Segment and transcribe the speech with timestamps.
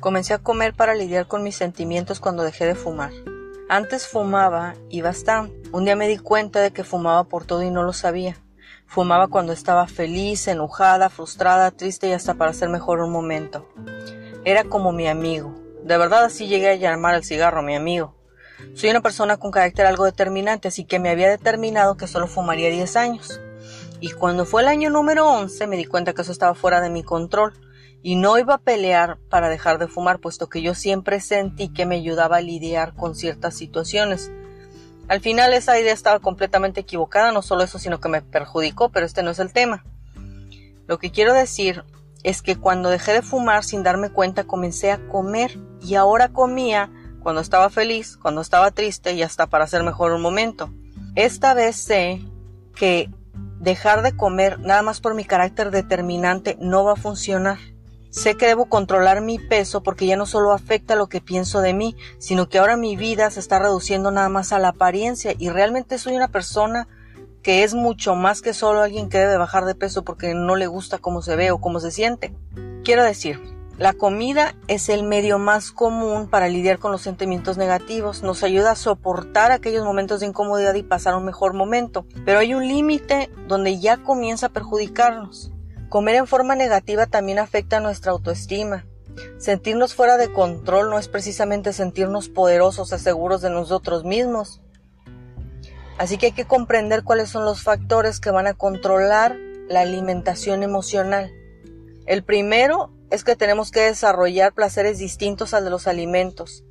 [0.00, 3.12] Comencé a comer para lidiar con mis sentimientos cuando dejé de fumar.
[3.68, 5.68] Antes fumaba y bastante.
[5.72, 8.38] Un día me di cuenta de que fumaba por todo y no lo sabía.
[8.86, 13.68] Fumaba cuando estaba feliz, enojada, frustrada, triste y hasta para hacer mejor un momento.
[14.46, 15.54] Era como mi amigo.
[15.84, 18.16] De verdad así llegué a llamar al cigarro mi amigo.
[18.74, 22.70] Soy una persona con carácter algo determinante, así que me había determinado que solo fumaría
[22.70, 23.38] 10 años.
[24.00, 26.88] Y cuando fue el año número 11 me di cuenta que eso estaba fuera de
[26.88, 27.52] mi control
[28.02, 31.86] y no iba a pelear para dejar de fumar, puesto que yo siempre sentí que
[31.86, 34.30] me ayudaba a lidiar con ciertas situaciones.
[35.08, 39.06] Al final esa idea estaba completamente equivocada, no solo eso, sino que me perjudicó, pero
[39.06, 39.84] este no es el tema.
[40.86, 41.84] Lo que quiero decir
[42.22, 46.90] es que cuando dejé de fumar sin darme cuenta comencé a comer y ahora comía
[47.22, 50.70] cuando estaba feliz, cuando estaba triste y hasta para hacer mejor un momento.
[51.16, 52.20] Esta vez sé
[52.74, 53.10] que
[53.58, 57.58] dejar de comer nada más por mi carácter determinante no va a funcionar.
[58.10, 61.74] Sé que debo controlar mi peso porque ya no solo afecta lo que pienso de
[61.74, 65.48] mí, sino que ahora mi vida se está reduciendo nada más a la apariencia y
[65.48, 66.88] realmente soy una persona
[67.42, 70.66] que es mucho más que solo alguien que debe bajar de peso porque no le
[70.66, 72.34] gusta cómo se ve o cómo se siente.
[72.82, 73.40] Quiero decir,
[73.78, 78.72] la comida es el medio más común para lidiar con los sentimientos negativos, nos ayuda
[78.72, 83.30] a soportar aquellos momentos de incomodidad y pasar un mejor momento, pero hay un límite
[83.46, 85.52] donde ya comienza a perjudicarnos.
[85.90, 88.86] Comer en forma negativa también afecta nuestra autoestima.
[89.38, 94.62] Sentirnos fuera de control no es precisamente sentirnos poderosos o seguros de nosotros mismos.
[95.98, 99.36] Así que hay que comprender cuáles son los factores que van a controlar
[99.68, 101.32] la alimentación emocional.
[102.06, 106.62] El primero es que tenemos que desarrollar placeres distintos al de los alimentos.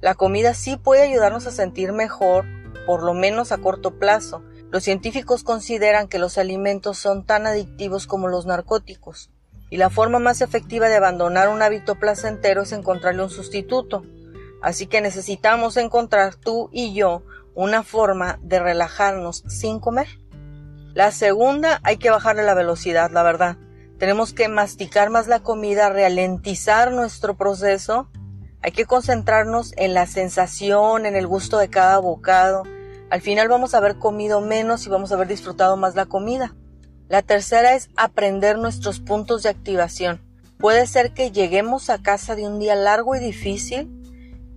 [0.00, 2.44] La comida sí puede ayudarnos a sentir mejor,
[2.86, 8.06] por lo menos a corto plazo, los científicos consideran que los alimentos son tan adictivos
[8.06, 9.30] como los narcóticos,
[9.70, 14.04] y la forma más efectiva de abandonar un hábito placentero es encontrarle un sustituto.
[14.62, 17.22] Así que necesitamos encontrar tú y yo
[17.54, 20.08] una forma de relajarnos sin comer.
[20.94, 23.56] La segunda, hay que bajarle la velocidad, la verdad.
[23.98, 28.08] Tenemos que masticar más la comida, ralentizar nuestro proceso.
[28.62, 32.64] Hay que concentrarnos en la sensación, en el gusto de cada bocado,
[33.10, 36.54] al final vamos a haber comido menos y vamos a haber disfrutado más la comida.
[37.08, 40.20] La tercera es aprender nuestros puntos de activación.
[40.58, 43.88] Puede ser que lleguemos a casa de un día largo y difícil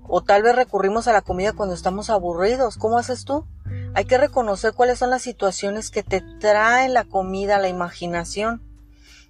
[0.07, 2.77] o tal vez recurrimos a la comida cuando estamos aburridos.
[2.77, 3.45] ¿Cómo haces tú?
[3.93, 8.61] Hay que reconocer cuáles son las situaciones que te traen la comida la imaginación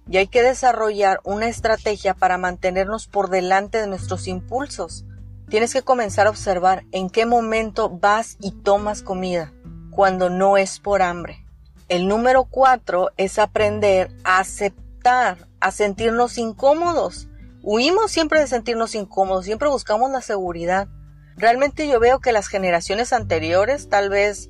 [0.08, 5.04] y hay que desarrollar una estrategia para mantenernos por delante de nuestros impulsos.
[5.52, 9.52] Tienes que comenzar a observar en qué momento vas y tomas comida,
[9.90, 11.44] cuando no es por hambre.
[11.90, 17.28] El número cuatro es aprender a aceptar, a sentirnos incómodos.
[17.62, 20.88] Huimos siempre de sentirnos incómodos, siempre buscamos la seguridad.
[21.36, 24.48] Realmente yo veo que las generaciones anteriores, tal vez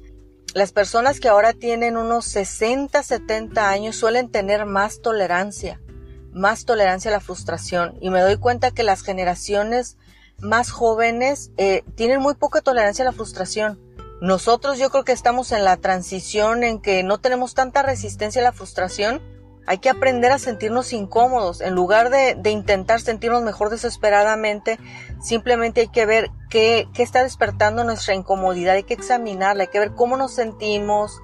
[0.55, 5.81] las personas que ahora tienen unos 60, 70 años suelen tener más tolerancia,
[6.31, 7.99] más tolerancia a la frustración.
[8.01, 9.97] Y me doy cuenta que las generaciones
[10.41, 13.79] más jóvenes eh, tienen muy poca tolerancia a la frustración.
[14.21, 18.45] Nosotros yo creo que estamos en la transición en que no tenemos tanta resistencia a
[18.45, 19.21] la frustración.
[19.67, 21.61] Hay que aprender a sentirnos incómodos.
[21.61, 24.79] En lugar de, de intentar sentirnos mejor desesperadamente,
[25.21, 28.75] simplemente hay que ver qué, qué está despertando nuestra incomodidad.
[28.75, 31.21] Hay que examinarla, hay que ver cómo nos sentimos.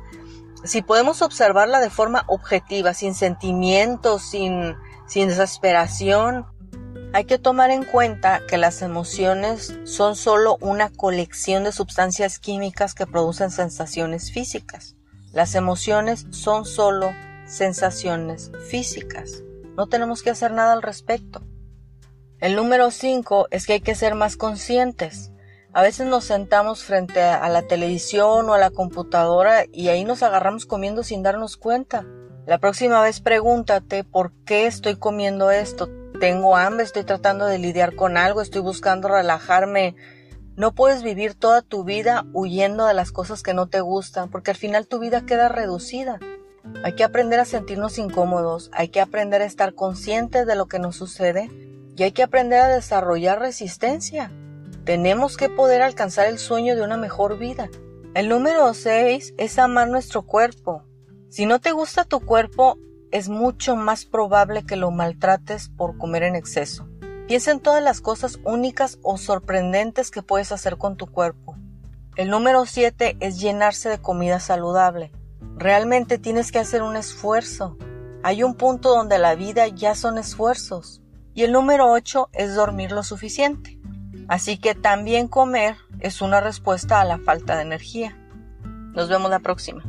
[0.64, 4.74] Si podemos observarla de forma objetiva, sin sentimientos, sin,
[5.06, 6.46] sin desesperación,
[7.12, 12.94] hay que tomar en cuenta que las emociones son solo una colección de sustancias químicas
[12.94, 14.94] que producen sensaciones físicas.
[15.32, 17.10] Las emociones son solo
[17.46, 19.42] sensaciones físicas.
[19.76, 21.42] No tenemos que hacer nada al respecto.
[22.40, 25.32] El número 5 es que hay que ser más conscientes.
[25.72, 30.22] A veces nos sentamos frente a la televisión o a la computadora y ahí nos
[30.22, 32.04] agarramos comiendo sin darnos cuenta.
[32.48, 37.94] La próxima vez pregúntate por qué estoy comiendo esto tengo hambre, estoy tratando de lidiar
[37.94, 39.96] con algo, estoy buscando relajarme.
[40.56, 44.50] No puedes vivir toda tu vida huyendo de las cosas que no te gustan, porque
[44.50, 46.20] al final tu vida queda reducida.
[46.84, 50.78] Hay que aprender a sentirnos incómodos, hay que aprender a estar conscientes de lo que
[50.78, 51.50] nos sucede
[51.98, 54.32] y hay que aprender a desarrollar resistencia.
[54.86, 57.68] Tenemos que poder alcanzar el sueño de una mejor vida.
[58.14, 60.87] El número 6 es amar nuestro cuerpo.
[61.30, 62.78] Si no te gusta tu cuerpo,
[63.10, 66.88] es mucho más probable que lo maltrates por comer en exceso.
[67.26, 71.54] Piensa en todas las cosas únicas o sorprendentes que puedes hacer con tu cuerpo.
[72.16, 75.12] El número 7 es llenarse de comida saludable.
[75.56, 77.76] Realmente tienes que hacer un esfuerzo.
[78.22, 81.02] Hay un punto donde la vida ya son esfuerzos.
[81.34, 83.78] Y el número 8 es dormir lo suficiente.
[84.28, 88.16] Así que también comer es una respuesta a la falta de energía.
[88.94, 89.84] Nos vemos la próxima.